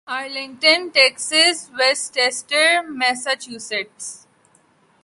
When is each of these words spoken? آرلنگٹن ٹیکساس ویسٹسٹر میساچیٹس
آرلنگٹن 0.07 0.87
ٹیکساس 0.93 1.57
ویسٹسٹر 1.73 2.81
میساچیٹس 2.89 4.05